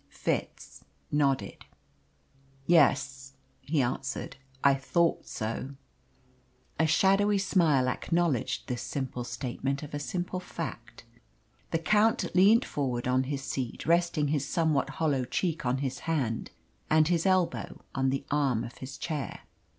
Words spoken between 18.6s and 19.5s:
of his chair.